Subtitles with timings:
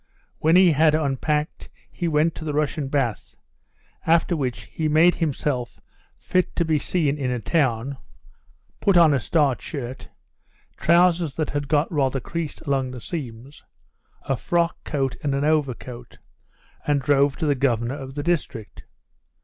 [0.39, 3.35] When he had unpacked he went to the Russian bath,
[4.07, 5.79] after which he made himself
[6.17, 7.97] fit to be seen in a town,
[8.79, 10.09] put on a starched shirt,
[10.75, 13.63] trousers that had got rather creased along the seams,
[14.23, 16.17] a frock coat and an overcoat,
[16.87, 18.85] and drove to the Governor of the district.